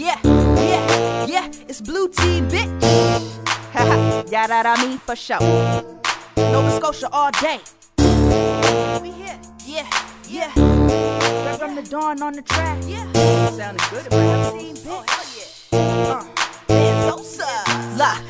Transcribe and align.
Yeah, 0.00 0.18
yeah, 0.24 1.26
yeah, 1.26 1.46
it's 1.68 1.82
blue 1.82 2.08
tea, 2.08 2.40
bitch. 2.40 2.72
Yeah, 4.32 4.46
that 4.46 4.64
I 4.64 4.82
mean 4.82 4.96
for 4.96 5.14
sure. 5.14 5.38
Nova 6.38 6.70
Scotia 6.70 7.10
all 7.12 7.30
day. 7.32 7.60
We 9.02 9.10
here, 9.10 9.38
yeah, 9.66 9.86
yeah. 10.26 10.52
Right 11.44 11.58
from 11.58 11.74
the 11.74 11.82
dawn 11.82 12.22
on 12.22 12.32
the 12.32 12.40
track, 12.40 12.78
yeah. 12.86 13.12
Sounding 13.50 13.86
good 13.90 14.06
if 14.06 14.12
I 14.14 14.22
have 14.22 14.58
seen, 14.58 14.76
bitch. 14.76 15.68
Uh, 15.74 16.24
man, 16.70 17.10
Sosa. 17.10 17.98
La, 17.98 18.29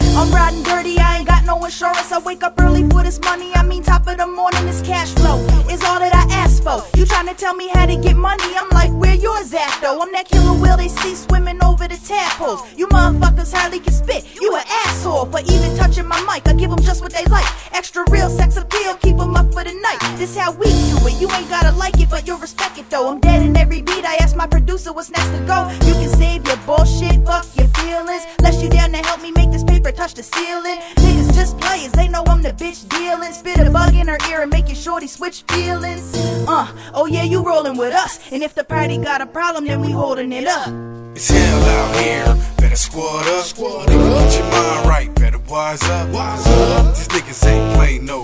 insurance. 1.71 2.11
I 2.11 2.19
wake 2.19 2.43
up 2.43 2.61
early 2.61 2.83
for 2.91 3.05
this 3.05 3.21
money, 3.21 3.55
I 3.55 3.63
mean, 3.63 3.85
top 3.85 4.05
of 4.09 4.17
the 4.19 4.27
morning 4.27 4.67
is 4.67 4.83
cash 4.83 5.15
flow. 5.15 5.39
Is 5.71 5.85
all 5.85 6.01
that 6.01 6.13
I 6.13 6.27
ask 6.35 6.61
for. 6.65 6.83
You 6.99 7.05
tryna 7.05 7.37
tell 7.37 7.55
me 7.55 7.69
how 7.69 7.87
to 7.87 7.95
get 7.95 8.17
money? 8.17 8.51
I'm 8.59 8.69
like, 8.71 8.91
where 9.01 9.15
yours 9.15 9.55
at 9.55 9.79
though? 9.81 10.01
I'm 10.03 10.11
that 10.11 10.27
killer 10.29 10.59
whale 10.61 10.77
they 10.77 10.89
see 10.89 11.15
swimming 11.15 11.63
over 11.63 11.87
the 11.87 11.97
tadpoles. 11.97 12.61
You 12.77 12.89
motherfuckers 12.89 13.55
hardly 13.55 13.79
can 13.79 13.93
spit, 13.93 14.27
you 14.41 14.53
an 14.57 14.65
asshole. 14.85 15.27
For 15.27 15.39
even 15.47 15.77
touching 15.77 16.09
my 16.09 16.21
mic, 16.23 16.49
I 16.49 16.55
give 16.55 16.71
them 16.71 16.83
just 16.83 17.03
what 17.03 17.13
they 17.13 17.25
like. 17.27 17.47
Extra 17.73 18.05
real 18.11 18.29
sex 18.29 18.57
appeal, 18.57 18.97
keep 18.97 19.17
them 19.17 19.37
up 19.37 19.53
for 19.55 19.63
the 19.63 19.75
night. 19.75 20.01
This 20.19 20.37
how 20.37 20.51
we 20.51 20.67
do 20.91 20.99
it, 21.07 21.21
you 21.21 21.31
ain't 21.31 21.49
gotta 21.49 21.71
like 21.77 22.01
it, 22.01 22.11
but 22.11 22.27
you'll 22.27 22.43
respect 22.43 22.79
it 22.79 22.91
though. 22.91 23.09
I'm 23.09 23.21
dead 23.21 23.43
in 23.43 23.57
every 23.57 23.83
beat, 23.83 24.05
I 24.05 24.17
ask 24.17 24.35
my 24.35 24.49
producer 24.49 24.93
what's 24.93 25.11
next 25.11 25.31
to 25.37 25.41
go. 25.47 25.71
You 25.87 25.95
can 25.95 26.09
save 26.09 26.45
your 26.49 26.59
bullshit, 26.67 27.25
fuck 27.25 27.47
your 27.55 27.69
feelings. 27.79 28.25
Less 28.43 28.61
you 28.61 28.69
down 28.71 28.91
to 28.91 28.99
help 28.99 29.23
me 29.23 29.31
make 29.31 29.53
this 29.53 29.63
touch 29.89 30.15
the 30.15 30.23
ceiling. 30.23 30.79
Niggas 30.97 31.35
just 31.35 31.59
players, 31.59 31.93
they 31.93 32.09
know 32.09 32.23
I'm 32.27 32.43
the 32.43 32.53
bitch 32.53 32.89
dealing. 32.89 33.33
Spit 33.33 33.59
a 33.59 33.71
bug 33.71 33.95
in 33.95 34.09
her 34.09 34.19
ear 34.31 34.43
and 34.43 34.53
your 34.53 34.77
shorty 34.77 35.07
switch 35.07 35.43
feelings. 35.49 36.15
Uh, 36.47 36.67
oh 36.95 37.07
yeah, 37.07 37.25
you 37.25 37.43
rolling 37.43 37.77
with 37.77 37.93
us. 37.93 38.21
And 38.31 38.43
if 38.43 38.55
the 38.55 38.65
party 38.65 38.99
got 38.99 39.21
a 39.21 39.27
problem, 39.27 39.67
then 39.67 39.81
we 39.81 39.91
holding 39.91 40.33
it 40.33 40.47
up. 40.47 40.69
It's 41.17 41.29
hell 41.29 41.63
out 41.65 41.97
here, 41.97 42.55
better 42.59 42.77
squad 42.77 43.27
up. 43.27 43.45
Squad 43.45 43.89
Nigga, 43.89 44.31
get 44.31 44.39
your 44.39 44.51
mind 44.51 44.89
right, 44.89 45.15
better 45.17 45.39
wise 45.49 45.83
up. 45.83 46.09
Wise 46.11 46.47
up. 46.47 46.95
These 46.95 47.09
niggas 47.09 47.47
ain't 47.47 47.75
playing 47.75 48.05
no 48.05 48.23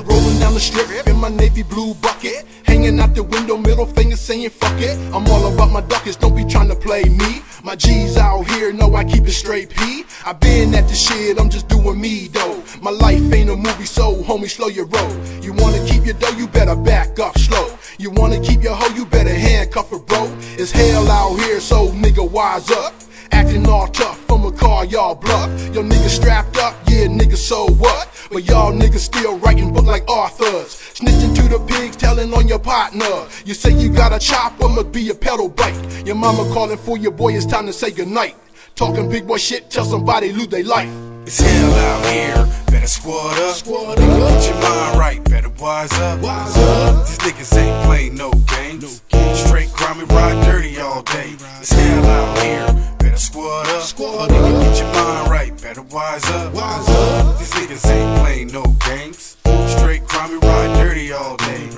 been 0.00 0.06
rolling 0.08 0.38
down 0.38 0.54
the 0.54 0.60
strip 0.60 1.06
in 1.06 1.16
my 1.16 1.28
navy 1.28 1.62
blue 1.62 1.94
bucket. 1.94 2.44
Hanging 2.64 3.00
out 3.00 3.14
the 3.14 3.22
window, 3.22 3.56
middle 3.56 3.86
finger 3.86 4.16
saying 4.16 4.50
fuck 4.50 4.78
it. 4.80 4.96
I'm 5.14 5.26
all 5.28 5.52
about 5.52 5.70
my 5.70 5.80
ducats, 5.80 6.16
don't 6.16 6.34
be 6.34 6.44
trying 6.44 6.68
to 6.68 6.74
play 6.74 7.04
me. 7.04 7.42
My 7.62 7.76
G's 7.76 8.16
out 8.16 8.42
here, 8.50 8.72
know 8.72 8.94
I 8.94 9.04
keep 9.04 9.24
it 9.24 9.32
straight 9.32 9.70
P. 9.70 10.04
I 10.24 10.32
been 10.32 10.74
at 10.74 10.88
the 10.88 10.94
shit, 10.94 11.40
I'm 11.40 11.48
just 11.48 11.68
doing 11.68 12.00
me 12.00 12.28
though. 12.28 12.62
My 12.82 12.90
life 12.90 13.32
ain't 13.32 13.50
a 13.50 13.56
movie, 13.56 13.86
so 13.86 14.16
homie, 14.22 14.50
slow 14.50 14.68
your 14.68 14.86
roll. 14.86 15.12
You 15.42 15.52
wanna 15.54 15.84
keep 15.86 16.04
your 16.04 16.14
dough, 16.14 16.36
you 16.36 16.46
better 16.46 16.76
back 16.76 17.18
up 17.18 17.38
slow. 17.38 17.78
You 17.98 18.10
wanna 18.10 18.40
keep 18.40 18.62
your 18.62 18.74
hoe, 18.74 18.94
you 18.94 19.06
better 19.06 19.34
handcuff 19.34 19.90
her, 19.90 19.98
bro. 19.98 20.30
It's 20.58 20.72
hell 20.72 21.10
out 21.10 21.36
here, 21.36 21.60
so 21.60 21.88
nigga, 21.88 22.28
wise 22.28 22.70
up. 22.70 22.94
Acting 23.32 23.68
all 23.68 23.88
tough 23.88 24.18
from 24.26 24.44
a 24.44 24.52
car, 24.52 24.84
y'all 24.84 25.14
bluff. 25.14 25.48
Your 25.74 25.84
niggas 25.84 26.16
strapped 26.20 26.56
up, 26.58 26.74
yeah, 26.96 27.06
niggas, 27.08 27.38
so 27.38 27.66
what? 27.66 28.08
But 28.30 28.44
y'all 28.44 28.72
niggas 28.72 28.98
still 28.98 29.38
writing 29.38 29.72
book 29.72 29.84
like 29.84 30.08
authors. 30.08 30.68
Snitching 30.94 31.34
to 31.36 31.48
the 31.48 31.58
pigs, 31.66 31.96
telling 31.96 32.32
on 32.32 32.48
your 32.48 32.58
partner. 32.58 33.26
You 33.44 33.54
say 33.54 33.72
you 33.72 33.90
got 33.90 34.12
a 34.12 34.18
chopper, 34.18 34.68
must 34.68 34.92
be 34.92 35.10
a 35.10 35.14
pedal 35.14 35.48
bike. 35.48 35.76
Your 36.06 36.16
mama 36.16 36.50
calling 36.52 36.78
for 36.78 36.96
your 36.96 37.12
boy, 37.12 37.34
it's 37.34 37.46
time 37.46 37.66
to 37.66 37.72
say 37.72 37.90
goodnight. 37.90 38.36
Talking 38.74 39.08
big 39.08 39.26
boy 39.26 39.38
shit, 39.38 39.70
tell 39.70 39.84
somebody 39.84 40.32
lose 40.32 40.48
their 40.48 40.64
life. 40.64 40.90
It's 41.26 41.40
hell 41.40 41.74
out 41.74 42.06
here, 42.06 42.64
better 42.66 42.86
squad 42.86 43.38
up. 43.40 43.56
Squad 43.56 43.98
Nigga, 43.98 44.28
get 44.28 44.46
your 44.48 44.62
mind 44.62 44.98
right, 44.98 45.24
better 45.24 45.50
wise 45.58 45.92
up. 45.92 46.20
Wise 46.20 46.56
up. 46.56 47.06
These 47.06 47.18
niggas 47.18 47.58
ain't 47.58 47.84
playing 47.86 48.14
no 48.16 48.30
games. 48.30 49.02
Straight 49.34 49.72
grimy, 49.72 50.04
ride 50.04 50.44
dirty 50.44 50.78
all 50.78 51.02
day. 51.02 51.36
It's 51.60 51.72
hell 51.72 52.06
out 52.06 52.38
here, 52.38 52.95
better 53.16 53.24
squad 53.24 53.68
up. 53.68 53.82
Squad 53.82 54.30
Nigga, 54.30 54.62
get 54.62 54.78
your 54.78 54.92
mind 54.92 55.30
right, 55.30 55.62
better 55.62 55.82
wise 55.82 56.24
up. 56.30 56.52
Wise 56.52 56.88
up. 56.88 57.38
These 57.38 57.50
niggas 57.52 57.90
ain't 57.90 58.20
playing 58.20 58.48
no 58.48 58.64
games. 58.86 59.36
Straight 59.78 60.04
grimy, 60.06 60.38
ride 60.38 60.76
dirty 60.76 61.12
all 61.12 61.36
day. 61.36 61.68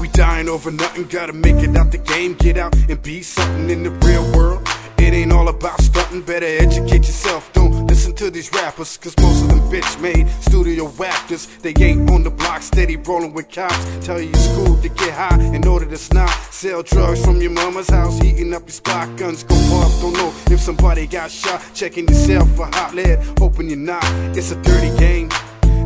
We 0.00 0.08
dying 0.08 0.48
over 0.48 0.70
nothing, 0.70 1.04
gotta 1.04 1.32
make 1.32 1.56
it 1.56 1.76
out 1.76 1.90
the 1.90 1.98
game, 1.98 2.34
get 2.34 2.56
out 2.56 2.74
and 2.88 3.02
be 3.02 3.22
something 3.22 3.70
in 3.70 3.82
the 3.82 3.90
real 4.06 4.24
world. 4.36 4.66
It 4.98 5.14
ain't 5.14 5.32
all 5.32 5.48
about 5.48 5.80
stunting, 5.80 6.22
better 6.22 6.46
educate 6.46 7.06
yourself. 7.06 7.52
Don't 7.52 7.77
to 8.18 8.30
these 8.32 8.52
rappers, 8.52 8.96
cause 8.96 9.14
most 9.20 9.42
of 9.42 9.48
them 9.48 9.60
bitch 9.70 10.00
made 10.00 10.28
studio 10.42 10.92
actors. 11.04 11.46
They 11.62 11.72
ain't 11.78 12.10
on 12.10 12.24
the 12.24 12.30
block, 12.30 12.62
steady 12.62 12.96
rolling 12.96 13.32
with 13.32 13.48
cops. 13.48 13.78
Tell 14.04 14.20
you 14.20 14.30
it's 14.30 14.48
cool 14.56 14.76
to 14.76 14.88
get 14.88 15.14
high 15.14 15.40
in 15.54 15.64
order 15.68 15.86
to 15.86 15.96
snot. 15.96 16.30
Sell 16.50 16.82
drugs 16.82 17.24
from 17.24 17.40
your 17.40 17.52
mama's 17.52 17.88
house, 17.88 18.18
heating 18.18 18.52
up 18.54 18.62
your 18.62 18.70
spot. 18.70 19.16
Guns 19.16 19.44
go 19.44 19.54
off, 19.54 20.00
don't 20.00 20.14
know 20.14 20.34
if 20.50 20.58
somebody 20.58 21.06
got 21.06 21.30
shot. 21.30 21.62
Checking 21.74 22.08
yourself 22.08 22.50
for 22.56 22.66
hot 22.66 22.92
lead, 22.92 23.20
hoping 23.38 23.68
you're 23.68 23.78
not. 23.78 24.04
It's 24.36 24.50
a 24.50 24.60
dirty 24.62 24.96
game, 24.98 25.28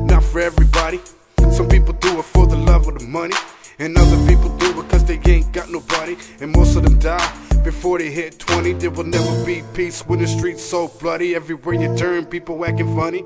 not 0.07 0.25
for 0.25 0.41
everybody. 0.41 1.03
Some 1.51 1.69
people 1.69 1.93
do 1.93 2.19
it 2.19 2.25
for 2.25 2.47
the 2.47 2.57
love 2.57 2.89
of 2.89 2.99
the 2.99 3.05
money. 3.05 3.37
And 3.79 3.99
other 3.99 4.17
people 4.27 4.57
do 4.57 4.71
it 4.71 4.77
because 4.85 5.05
they 5.05 5.21
ain't 5.27 5.53
got 5.53 5.69
nobody. 5.71 6.17
And 6.41 6.51
most 6.57 6.77
of 6.77 6.83
them 6.85 6.99
die 6.99 7.31
before 7.63 7.99
they 7.99 8.11
hit 8.11 8.39
20. 8.39 8.75
There 8.75 8.91
will 8.91 9.05
never 9.05 9.45
be 9.45 9.63
peace 9.75 10.03
when 10.07 10.21
the 10.21 10.27
streets 10.27 10.63
so 10.63 10.89
bloody. 10.89 11.35
Everywhere 11.35 11.75
you 11.75 11.97
turn, 11.97 12.27
people 12.27 12.65
acting 12.65 12.97
funny. 12.97 13.25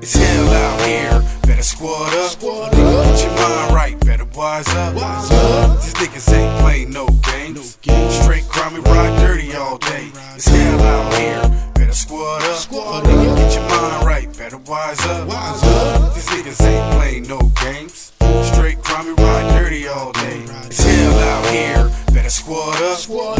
It's 0.00 0.14
hell 0.14 0.48
out 0.48 0.86
here, 0.86 1.40
better 1.42 1.62
squad 1.62 2.14
up. 2.14 2.30
Squad 2.30 2.72
get 2.72 3.24
your 3.24 3.32
mind 3.32 3.74
right, 3.74 4.00
better 4.00 4.24
wise 4.26 4.68
up. 4.68 4.94
Wise 4.94 5.30
up. 5.30 5.82
These 5.82 5.94
niggas 5.94 6.32
ain't 6.32 6.60
playing 6.60 6.90
no 6.90 7.06
games. 7.24 7.78
Straight 8.22 8.48
grimy, 8.48 8.80
ride 8.80 9.18
dirty 9.18 9.54
all 9.54 9.78
day. 9.78 10.10
It's 10.36 10.46
hell 10.46 10.80
out 10.80 11.14
here, 11.14 11.70
better 11.74 11.92
squad 11.92 12.42
up. 12.42 12.56
Squad 12.56 13.04
get 13.04 13.54
your 13.54 13.68
mind 13.68 14.06
right, 14.06 14.38
better 14.38 14.58
wise 14.58 15.00
up. 15.06 15.26
Wise 15.26 15.62
up. 15.64 16.14
These 16.14 16.26
niggas 16.28 16.64
ain't 16.64 16.94
playing 16.96 17.26
no 17.26 17.40
games. 17.60 18.12
Straight 18.52 18.80
grimy, 18.82 19.14
ride 19.14 19.50
dirty 19.58 19.88
all 19.88 20.12
day. 20.12 20.44
It's 20.66 20.82
hell 20.82 21.18
out 21.18 21.46
here, 21.52 21.90
better 22.12 22.30
squad 22.30 22.80
up. 22.82 22.98
Squad 22.98 23.37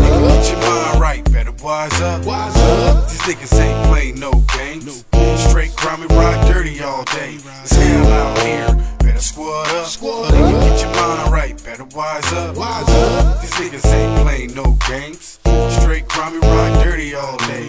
niggas 3.28 3.60
ain't 3.60 3.86
playing 3.88 4.18
no 4.18 4.32
games. 4.56 5.04
Straight 5.36 5.76
grimy, 5.76 6.06
ride 6.06 6.50
dirty 6.50 6.82
all 6.82 7.04
day. 7.04 7.34
It's 7.62 7.72
hell 7.72 8.06
out 8.06 8.38
here, 8.38 8.96
better 9.00 9.20
squad 9.20 9.68
up. 9.68 9.86
Squad 9.86 10.32
Nigga, 10.32 10.60
get 10.60 10.80
your 10.80 10.94
mind 10.94 11.32
right, 11.32 11.64
better 11.64 11.84
wise 11.84 12.32
up. 12.32 12.56
Wise 12.56 12.88
up. 12.88 13.42
These 13.42 13.50
niggas 13.52 13.92
ain't 13.92 14.22
playing 14.22 14.54
no 14.54 14.78
games. 14.88 15.38
Straight 15.80 16.08
grimy, 16.08 16.38
ride 16.38 16.82
dirty 16.82 17.14
all 17.14 17.36
day. 17.36 17.67